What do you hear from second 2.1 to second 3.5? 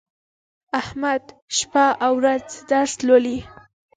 ورځ درس لولي.